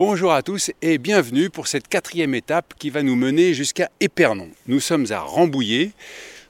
[0.00, 4.48] Bonjour à tous et bienvenue pour cette quatrième étape qui va nous mener jusqu'à Épernon.
[4.68, 5.90] Nous sommes à Rambouillet.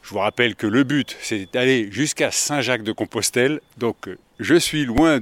[0.03, 3.63] Je vous rappelle que le but c'est d'aller jusqu'à Saint-Jacques-de-Compostelle.
[3.79, 5.21] Donc je suis loin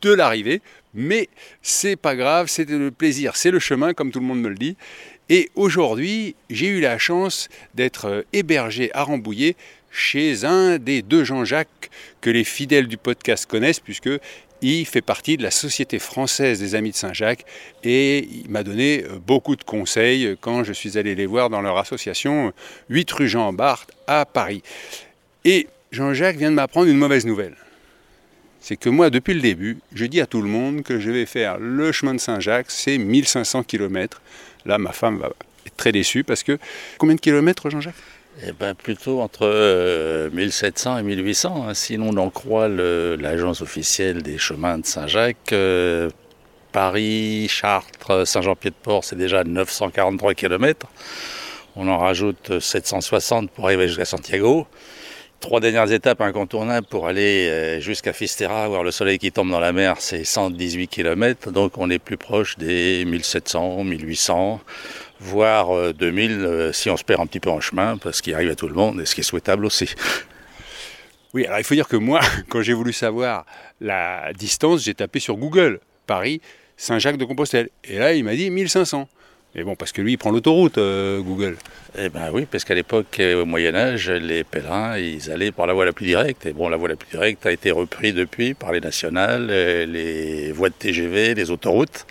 [0.00, 0.62] de l'arrivée,
[0.94, 1.28] mais
[1.62, 4.56] c'est pas grave, c'est le plaisir, c'est le chemin comme tout le monde me le
[4.56, 4.76] dit.
[5.30, 9.54] Et aujourd'hui, j'ai eu la chance d'être hébergé à Rambouillet
[9.92, 11.90] chez un des deux Jean-Jacques
[12.20, 14.10] que les fidèles du podcast connaissent puisque
[14.60, 17.44] il fait partie de la Société française des Amis de Saint-Jacques
[17.84, 21.62] et il m'a donné euh, beaucoup de conseils quand je suis allé les voir dans
[21.62, 22.52] leur association
[22.90, 24.62] 8 rue Jean Barthes à Paris.
[25.44, 27.56] Et Jean-Jacques vient de m'apprendre une mauvaise nouvelle.
[28.60, 31.26] C'est que moi, depuis le début, je dis à tout le monde que je vais
[31.26, 34.20] faire le chemin de Saint-Jacques, c'est 1500 km.
[34.66, 35.30] Là, ma femme va
[35.66, 36.58] être très déçue parce que.
[36.98, 37.94] Combien de kilomètres, Jean-Jacques?
[38.46, 41.66] Eh ben, plutôt entre 1700 euh, et 1800.
[41.68, 41.74] Hein.
[41.74, 45.52] Sinon, on en croit l'agence officielle des chemins de Saint-Jacques.
[45.52, 46.10] Euh,
[46.72, 50.86] Paris, Chartres, Saint-Jean-Pied-de-Port, c'est déjà 943 km.
[51.76, 54.66] On en rajoute 760 pour arriver jusqu'à Santiago.
[55.40, 59.60] Trois dernières étapes incontournables pour aller euh, jusqu'à Fisterra, voir le soleil qui tombe dans
[59.60, 61.50] la mer, c'est 118 km.
[61.50, 64.60] Donc on est plus proche des 1700, 1800
[65.20, 68.34] voire 2000 euh, euh, si on se perd un petit peu en chemin, parce qu'il
[68.34, 69.94] arrive à tout le monde, et ce qui est souhaitable aussi.
[71.32, 73.46] Oui, alors il faut dire que moi, quand j'ai voulu savoir
[73.80, 76.40] la distance, j'ai tapé sur Google, Paris,
[76.76, 77.68] Saint-Jacques-de-Compostelle.
[77.84, 79.08] Et là, il m'a dit 1500.
[79.54, 81.56] Mais bon, parce que lui, il prend l'autoroute, euh, Google.
[81.98, 85.84] Eh bien oui, parce qu'à l'époque, au Moyen-Âge, les pèlerins, ils allaient par la voie
[85.84, 86.46] la plus directe.
[86.46, 90.52] Et bon, la voie la plus directe a été reprise depuis par les nationales, les
[90.52, 92.06] voies de TGV, les autoroutes.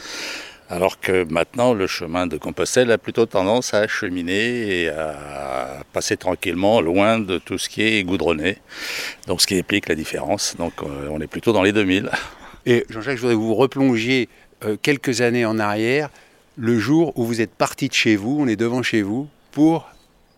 [0.72, 6.16] Alors que maintenant, le chemin de Compostelle a plutôt tendance à cheminer et à passer
[6.16, 8.58] tranquillement loin de tout ce qui est goudronné.
[9.26, 10.56] Donc, ce qui explique la différence.
[10.58, 12.12] Donc, euh, on est plutôt dans les 2000.
[12.68, 14.30] Et Jean-Jacques, je voudrais que vous replongiez
[14.64, 16.10] euh, quelques années en arrière,
[16.60, 19.88] le jour où vous êtes parti de chez vous, on est devant chez vous, pour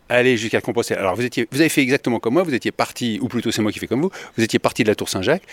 [0.07, 0.99] aller jusqu'à Compostelle.
[0.99, 3.63] Alors, vous, étiez, vous avez fait exactement comme moi, vous étiez parti, ou plutôt c'est
[3.63, 5.43] moi qui fais comme vous, vous étiez parti de la Tour Saint-Jacques,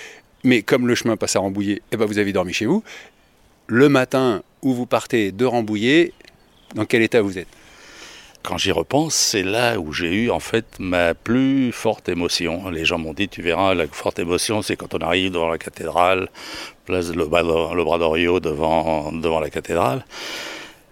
[0.44, 2.82] mais comme le chemin passe à Rambouillet, eh ben vous avez dormi chez vous.
[3.66, 6.12] Le matin, où vous partez de Rambouillet,
[6.74, 7.48] dans quel état vous êtes?
[8.48, 12.70] Quand j'y repense, c'est là où j'ai eu en fait ma plus forte émotion.
[12.70, 15.58] Les gens m'ont dit, tu verras, la forte émotion, c'est quand on arrive devant la
[15.58, 16.30] cathédrale,
[16.86, 20.02] place le, le bras d'Orio devant, devant la cathédrale.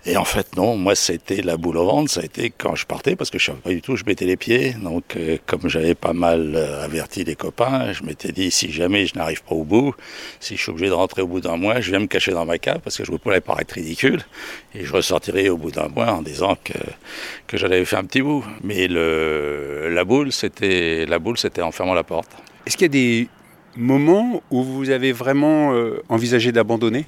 [0.09, 2.87] Et en fait, non, moi, c'était la boule au ventre, ça a été quand je
[2.87, 4.75] partais, parce que je ne savais pas du tout, je mettais les pieds.
[4.75, 9.07] Donc, euh, comme j'avais pas mal euh, averti les copains, je m'étais dit, si jamais
[9.07, 9.95] je n'arrive pas au bout,
[10.39, 12.47] si je suis obligé de rentrer au bout d'un mois, je viens me cacher dans
[12.47, 14.23] ma cave, parce que je ne voulais pas paraître ridicule.
[14.77, 16.79] Et je ressortirai au bout d'un mois en disant que,
[17.49, 18.45] que j'en avais fait un petit bout.
[18.63, 22.31] Mais le, la boule, c'était la boule, c'était en fermant la porte.
[22.65, 23.29] Est-ce qu'il y a des
[23.77, 27.07] moments où vous avez vraiment euh, envisagé d'abandonner?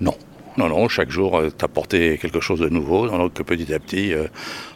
[0.00, 0.16] Non.
[0.56, 4.28] Non, non, chaque jour, euh, t'apporter quelque chose de nouveau, donc petit à petit, euh,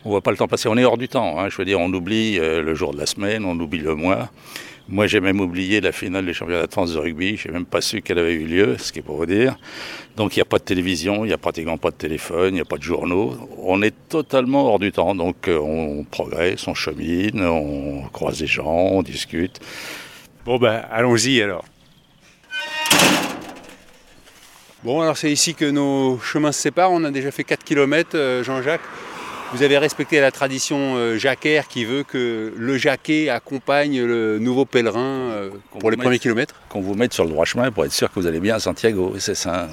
[0.05, 0.69] on voit pas le temps passer.
[0.69, 1.49] On est hors du temps, hein.
[1.49, 4.29] je veux dire, on oublie euh, le jour de la semaine, on oublie le mois.
[4.89, 7.81] Moi, j'ai même oublié la finale des championnats de France de rugby, j'ai même pas
[7.81, 9.57] su qu'elle avait eu lieu, ce qui est pour vous dire.
[10.17, 12.55] Donc, il n'y a pas de télévision, il n'y a pratiquement pas de téléphone, il
[12.55, 13.37] n'y a pas de journaux.
[13.59, 18.67] On est totalement hors du temps, donc on progresse, on chemine, on croise des gens,
[18.67, 19.61] on discute.
[20.45, 21.65] Bon, ben, allons-y alors.
[24.85, 26.93] Bon, alors c'est ici que nos chemins se séparent.
[26.93, 28.83] On a déjà fait 4 km, euh, Jean-Jacques.
[29.53, 34.67] Vous avez respecté la tradition euh, jacquaire qui veut que le jacquet accompagne le nouveau
[34.67, 35.51] pèlerin euh,
[35.81, 38.21] pour les premiers kilomètres Qu'on vous mette sur le droit chemin pour être sûr que
[38.21, 39.15] vous allez bien à Santiago.
[39.19, 39.69] C'est ça.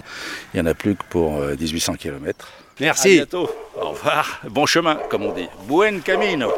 [0.53, 2.47] Il n'y en a plus que pour 1800 km.
[2.79, 3.09] Merci.
[3.09, 3.49] À bientôt.
[3.79, 4.41] Au revoir.
[4.49, 5.47] Bon chemin, comme on dit.
[5.67, 6.51] Buen camino.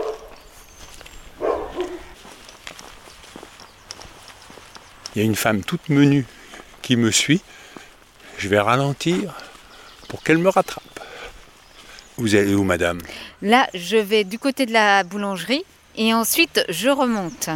[5.16, 6.26] Il y a une femme toute menue
[6.82, 7.42] qui me suit
[8.38, 9.34] je vais ralentir
[10.08, 10.84] pour qu'elle me rattrape.
[12.18, 13.02] Vous allez où, madame?
[13.42, 15.64] Là, je vais du côté de la boulangerie
[15.96, 17.50] et ensuite je remonte.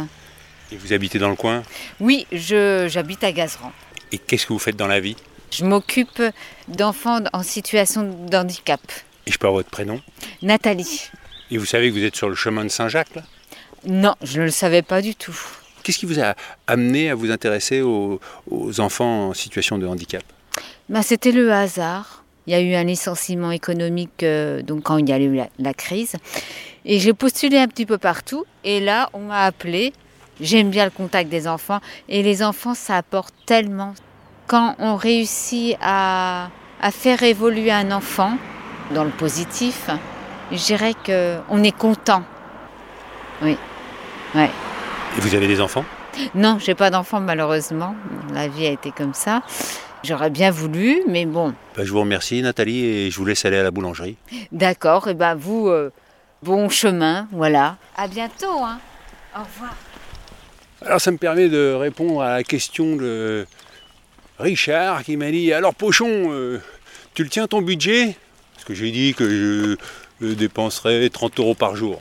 [0.70, 1.62] Et vous habitez dans le coin?
[2.00, 3.72] Oui, j'habite à Gazeran.
[4.12, 5.16] Et qu'est-ce que vous faites dans la vie?
[5.50, 6.22] Je m'occupe
[6.68, 8.80] d'enfants en situation de handicap.
[9.26, 10.00] Et je peux avoir votre prénom?
[10.40, 11.10] Nathalie.
[11.50, 13.22] Et vous savez que vous êtes sur le chemin de Saint-Jacques, là?
[13.84, 15.36] Non, je ne le savais pas du tout.
[15.82, 16.34] Qu'est-ce qui vous a
[16.66, 18.20] amené à vous intéresser aux
[18.78, 20.22] enfants en situation de handicap?
[20.88, 22.24] Bah, C'était le hasard.
[22.46, 25.74] Il y a eu un licenciement économique euh, donc quand il y a eu la,
[25.74, 26.16] crise.
[26.84, 28.44] Et j'ai postulé un petit peu partout.
[28.64, 29.92] Et là, on m'a appelé.
[30.40, 31.78] J'aime bien le contact des enfants.
[32.08, 33.94] Et les enfants, ça apporte tellement.
[34.48, 36.50] Quand on réussit à,
[36.80, 38.36] à faire évoluer un enfant
[38.92, 39.88] dans le positif,
[40.50, 42.24] je dirais qu'on est content.
[43.40, 43.56] Oui.
[44.34, 44.50] Ouais.
[45.16, 45.84] Et vous avez des enfants?
[46.34, 47.94] Non, j'ai pas d'enfants malheureusement.
[48.32, 49.42] La vie a été comme ça.
[50.04, 51.54] J'aurais bien voulu, mais bon.
[51.76, 54.16] Bah, je vous remercie Nathalie et je vous laisse aller à la boulangerie.
[54.50, 55.92] D'accord, et ben vous, euh,
[56.42, 57.76] bon chemin, voilà.
[57.96, 58.80] À bientôt, hein.
[59.36, 59.76] Au revoir.
[60.84, 63.46] Alors ça me permet de répondre à la question de
[64.40, 66.60] Richard qui m'a dit Alors Pochon, euh,
[67.14, 68.16] tu le tiens ton budget?
[68.54, 69.78] Parce que j'ai dit que
[70.20, 72.00] je dépenserais 30 euros par jour.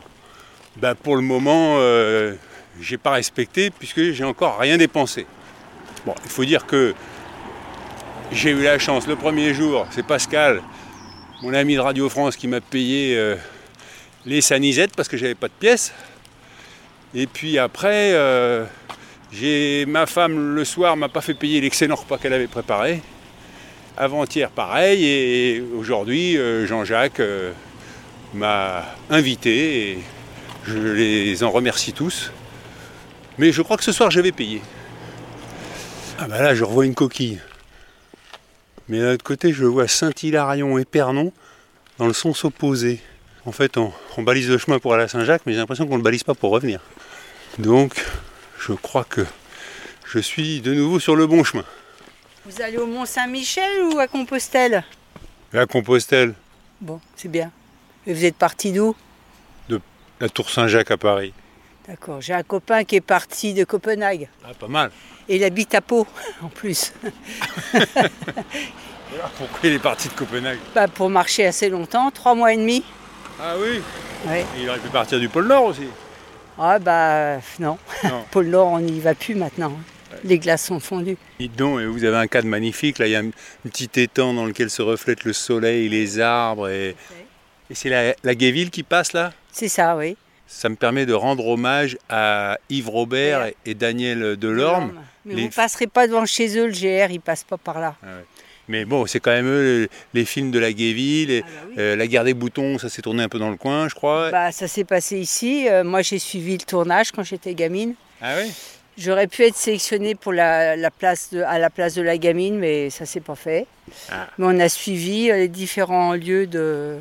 [0.77, 2.33] Ben, pour le moment, euh,
[2.80, 5.27] j'ai pas respecté puisque j'ai encore rien dépensé.
[6.06, 6.95] Bon, il faut dire que
[8.31, 10.62] j'ai eu la chance le premier jour, c'est Pascal,
[11.42, 13.36] mon ami de Radio France, qui m'a payé euh,
[14.25, 15.94] les sanisettes parce que j'avais pas de pièces.
[17.13, 18.63] Et puis après, euh,
[19.33, 23.01] j'ai ma femme le soir m'a pas fait payer l'excellent repas qu'elle avait préparé.
[23.98, 27.22] Avant-hier pareil et aujourd'hui euh, Jean-Jacques
[28.33, 30.00] m'a invité et
[30.66, 32.31] je les en remercie tous.
[33.38, 34.62] Mais je crois que ce soir je vais payer.
[36.18, 37.42] Ah bah là je revois une coquille.
[38.91, 41.31] Mais d'un autre côté, je vois Saint-Hilarion et Pernon
[41.97, 42.99] dans le sens opposé.
[43.45, 45.99] En fait, on, balise le chemin pour aller à Saint-Jacques, mais j'ai l'impression qu'on ne
[45.99, 46.81] le balise pas pour revenir.
[47.57, 48.05] Donc,
[48.59, 49.25] je crois que
[50.05, 51.63] je suis de nouveau sur le bon chemin.
[52.45, 54.83] Vous allez au Mont-Saint-Michel ou à Compostelle?
[55.53, 56.33] À Compostelle.
[56.81, 57.49] Bon, c'est bien.
[58.05, 58.94] Et vous êtes parti d'où?
[59.69, 59.79] De
[60.19, 61.31] la Tour Saint-Jacques à Paris.
[61.87, 62.19] D'accord.
[62.19, 64.27] J'ai un copain qui est parti de Copenhague.
[64.44, 64.91] Ah, pas mal.
[65.29, 66.05] Et il habite à Pau,
[66.41, 66.91] en plus.
[69.37, 72.83] pourquoi il est parti de Copenhague bah, Pour marcher assez longtemps, trois mois et demi.
[73.39, 73.81] Ah oui
[74.27, 74.45] Ouais.
[74.59, 75.87] Il aurait pu partir du pôle Nord aussi.
[76.59, 77.77] Ah bah non.
[78.03, 78.23] Non.
[78.31, 79.73] pôle Nord, on n'y va plus maintenant.
[80.23, 81.17] Les glaces sont fondues.
[81.39, 82.99] Dites donc, vous avez un cadre magnifique.
[82.99, 83.31] Là, il y a un
[83.63, 86.67] petit étang dans lequel se reflètent le soleil, les arbres.
[86.69, 86.95] Et,
[87.69, 89.31] et c'est la, la Guéville qui passe là?
[89.51, 90.17] C'est ça, oui.
[90.45, 94.91] Ça me permet de rendre hommage à Yves Robert et, et Daniel Delorme.
[95.25, 97.79] Mais Les- vous ne passerez pas devant chez eux, le GR, il passe pas par
[97.79, 97.95] là.
[98.71, 101.44] Mais bon, c'est quand même eux, les films de la Guéville.
[101.44, 101.75] Ah bah oui.
[101.77, 104.31] euh, la guerre des boutons, ça s'est tourné un peu dans le coin, je crois.
[104.31, 105.68] Bah, ça s'est passé ici.
[105.69, 107.95] Euh, moi, j'ai suivi le tournage quand j'étais gamine.
[108.21, 108.50] Ah oui
[108.97, 112.57] J'aurais pu être sélectionnée pour la, la place de, à la place de la gamine,
[112.59, 113.68] mais ça s'est pas fait.
[114.09, 114.27] Ah.
[114.38, 116.95] Mais on a suivi euh, les différents lieux de,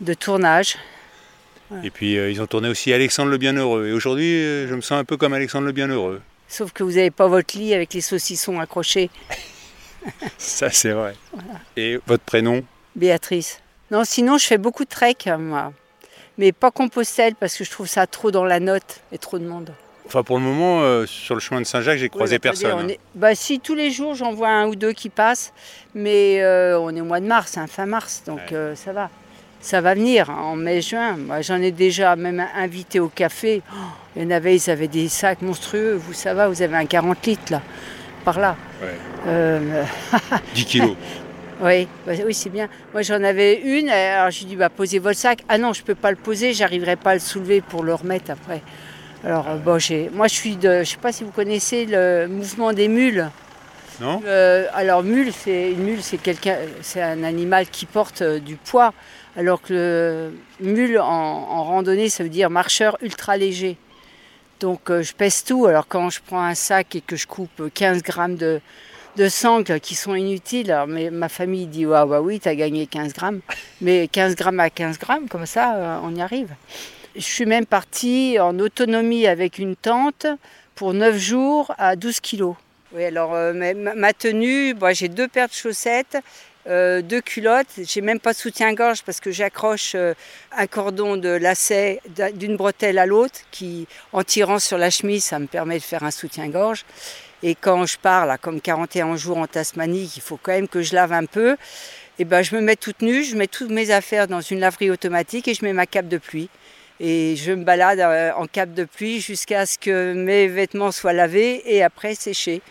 [0.00, 0.76] de tournage.
[1.84, 3.86] Et puis euh, ils ont tourné aussi Alexandre le Bienheureux.
[3.86, 6.20] Et aujourd'hui, je me sens un peu comme Alexandre le Bienheureux.
[6.48, 9.08] Sauf que vous n'avez pas votre lit avec les saucissons accrochés.
[10.38, 11.14] Ça, c'est vrai.
[11.76, 12.62] Et votre prénom?
[12.94, 13.60] Béatrice.
[13.90, 15.72] Non, sinon, je fais beaucoup de trek, moi.
[16.38, 19.46] Mais pas Compostelle, parce que je trouve ça trop dans la note et trop de
[19.46, 19.72] monde.
[20.06, 22.90] Enfin, pour le moment, euh, sur le chemin de Saint-Jacques, j'ai croisé Oui, bah, personne.
[22.90, 25.52] est- Bah si, tous les jours, j'en vois un ou deux qui passent.
[25.94, 28.56] Mais euh, on est au mois de mars, hein, fin mars, donc Ouais.
[28.56, 29.10] euh, ça va.
[29.60, 31.16] Ça va venir hein, en mai-juin.
[31.16, 33.62] Moi, j'en ai déjà même invité au café.
[33.72, 33.76] Oh,
[34.14, 35.94] il y en avait, ils avaient des sacs monstrueux.
[35.94, 37.62] Vous, ça va, vous avez un 40 litres, là,
[38.26, 38.56] par là.
[38.82, 38.88] Ouais.
[39.28, 39.84] Euh,
[40.54, 40.96] 10 kilos.
[41.62, 42.68] oui, bah, oui c'est bien.
[42.92, 43.88] Moi, j'en avais une.
[43.88, 45.44] Alors, j'ai dit, bah, posez votre sac.
[45.48, 46.52] Ah non, je peux pas le poser.
[46.52, 48.62] J'arriverai pas à le soulever pour le remettre après.
[49.24, 52.26] Alors, euh, bon, j'ai, moi, je suis de, je sais pas si vous connaissez le
[52.26, 53.30] mouvement des mules.
[54.00, 58.38] Non Euh, alors mule, c'est une mule, c'est quelqu'un, c'est un animal qui porte euh,
[58.38, 58.92] du poids,
[59.38, 59.72] alors que
[60.60, 63.78] le mule en, en randonnée, ça veut dire marcheur ultra léger.
[64.60, 65.66] Donc euh, je pèse tout.
[65.66, 68.60] Alors quand je prends un sac et que je coupe 15 grammes de,
[69.16, 72.54] de sangles qui sont inutiles, alors, mais ma famille dit ouais, ouais, oui, tu as
[72.54, 73.40] gagné 15 grammes.
[73.80, 76.48] Mais 15 grammes à 15 grammes, comme ça, euh, on y arrive.
[77.14, 80.26] Je suis même partie en autonomie avec une tente
[80.74, 82.54] pour 9 jours à 12 kilos.
[82.92, 86.18] Oui, alors euh, ma, tenue, moi, j'ai deux paires de chaussettes,
[86.68, 87.66] euh, deux culottes.
[87.82, 90.14] J'ai même pas de soutien-gorge parce que j'accroche euh,
[90.56, 95.24] un cordon de lacet d'un- d'une bretelle à l'autre qui, en tirant sur la chemise,
[95.24, 96.84] ça me permet de faire un soutien-gorge.
[97.42, 100.82] Et quand je pars, là, comme 41 jours en Tasmanie, il faut quand même que
[100.82, 101.56] je lave un peu.
[102.18, 104.90] Et ben, je me mets toute nue, je mets toutes mes affaires dans une laverie
[104.90, 106.48] automatique et je mets ma cape de pluie.
[106.98, 111.12] Et je me balade euh, en cape de pluie jusqu'à ce que mes vêtements soient
[111.12, 112.62] lavés et après séchés.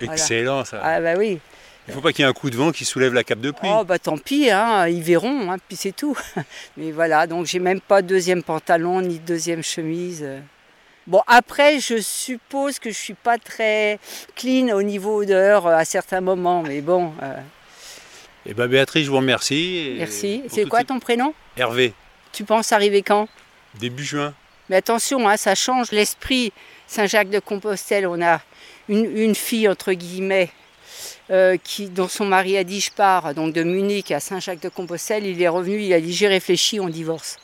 [0.00, 0.14] Voilà.
[0.14, 0.80] Excellent ça.
[0.82, 1.38] Ah bah oui.
[1.86, 3.50] Il faut pas qu'il y ait un coup de vent qui soulève la cape de
[3.50, 3.68] pluie.
[3.70, 6.16] Oh bah tant pis, hein, ils verront, hein, puis c'est tout.
[6.78, 10.26] Mais voilà, donc j'ai même pas de deuxième pantalon ni de deuxième chemise.
[11.06, 13.98] Bon après, je suppose que je suis pas très
[14.34, 17.36] clean au niveau odeur euh, à certains moments, mais bon, euh,
[18.46, 19.96] Et ben Béatrice, je vous remercie.
[19.98, 20.42] merci.
[20.48, 21.34] C'est quoi ton prénom?
[21.58, 21.92] Hervé,
[22.32, 23.28] Tu penses arriver quand?
[23.78, 24.32] Début juin.
[24.70, 26.50] Mais attention, hein, ça change l'esprit.
[26.86, 28.40] Saint-Jacques-de-Compostelle, on a
[28.88, 30.50] une, une fille, entre guillemets,
[31.30, 35.26] euh, qui, dont son mari a dit je pars, donc de Munich à Saint-Jacques-de-Compostelle.
[35.26, 37.36] Il est revenu, il a dit j'ai réfléchi, on divorce.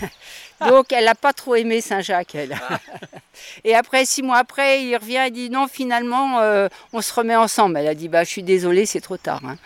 [0.60, 2.56] Donc elle n'a pas trop aimé Saint-Jacques, elle.
[3.64, 7.36] Et après, six mois après, il revient et dit non, finalement, euh, on se remet
[7.36, 7.76] ensemble.
[7.76, 9.40] Elle a dit, bah, je suis désolée, c'est trop tard.
[9.44, 9.56] hein.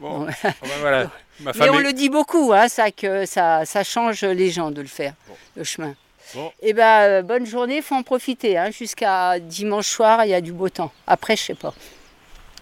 [0.00, 1.10] Bon, ah ben voilà.
[1.40, 4.70] Ma Mais on est- le dit beaucoup, hein, ça, que ça, ça change les gens
[4.70, 5.12] de le faire,
[5.56, 5.94] le chemin.
[6.34, 6.50] Bon.
[6.62, 8.56] Et ben, euh, bonne journée, faut en profiter.
[8.56, 10.90] hein, Jusqu'à dimanche soir, il y a du beau temps.
[11.06, 11.74] Après, je sais pas.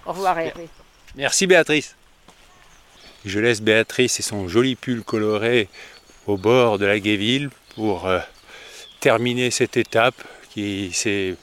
[0.06, 0.68] Au revoir, Hervé.
[1.16, 1.94] Merci Béatrice.
[3.24, 5.68] Je laisse Béatrice et son joli pull coloré
[6.26, 8.18] au bord de la Guéville pour euh,
[9.00, 10.14] terminer cette étape
[10.50, 11.36] qui s'est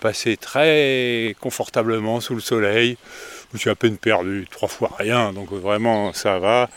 [0.00, 2.96] passée très confortablement sous le soleil.
[3.50, 6.68] Je me suis à peine perdu, trois fois rien, donc vraiment ça va.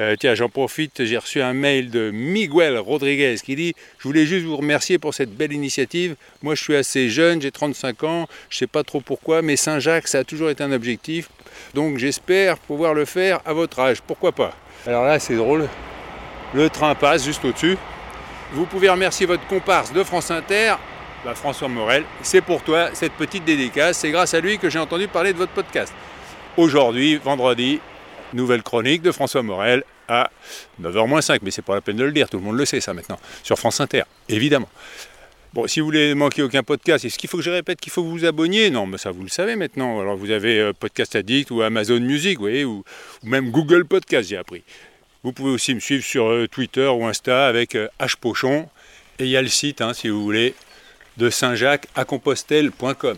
[0.00, 4.26] Euh, tiens, j'en profite, j'ai reçu un mail de Miguel Rodriguez qui dit Je voulais
[4.26, 6.16] juste vous remercier pour cette belle initiative.
[6.42, 10.08] Moi, je suis assez jeune, j'ai 35 ans, je sais pas trop pourquoi, mais Saint-Jacques,
[10.08, 11.28] ça a toujours été un objectif.
[11.74, 14.02] Donc, j'espère pouvoir le faire à votre âge.
[14.02, 14.56] Pourquoi pas?
[14.84, 15.68] Alors là, c'est drôle.
[16.54, 17.76] Le train passe juste au-dessus.
[18.52, 20.74] Vous pouvez remercier votre comparse de France Inter,
[21.24, 22.02] bah, François Morel.
[22.22, 23.98] C'est pour toi cette petite dédicace.
[23.98, 25.92] C'est grâce à lui que j'ai entendu parler de votre podcast.
[26.56, 27.80] Aujourd'hui, vendredi,
[28.34, 30.30] nouvelle chronique de François Morel à
[30.82, 32.94] 9h-5, mais c'est pas la peine de le dire, tout le monde le sait ça
[32.94, 34.68] maintenant, sur France Inter, évidemment.
[35.54, 38.02] Bon, si vous voulez manquer aucun podcast, est-ce qu'il faut que je répète qu'il faut
[38.02, 40.00] vous abonniez Non, mais ça vous le savez maintenant.
[40.00, 42.82] Alors vous avez euh, Podcast Addict ou Amazon Music, vous voyez, ou,
[43.22, 44.64] même Google Podcast, j'ai appris.
[45.22, 48.68] Vous pouvez aussi me suivre sur euh, Twitter ou Insta avec euh, hpochon.
[49.20, 50.56] Et il y a le site, hein, si vous voulez,
[51.18, 53.16] de Saint-Jacques à Compostelle.com.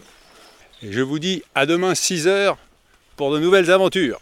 [0.83, 2.57] Je vous dis à demain 6h
[3.17, 4.21] pour de nouvelles aventures.